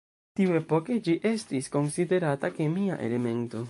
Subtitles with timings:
[0.39, 3.59] Tiuepoke ĝi estis konsiderata kemia elemento.